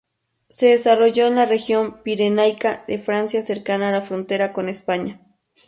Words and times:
Se 0.49 0.65
desarrolló 0.65 1.27
en 1.27 1.35
la 1.35 1.45
región 1.45 2.01
pirenaica 2.01 2.83
de 2.87 2.97
Francia 2.97 3.43
cercana 3.43 3.89
a 3.89 3.91
la 3.91 4.01
frontera 4.01 4.51
con 4.51 4.67
España. 4.67 5.21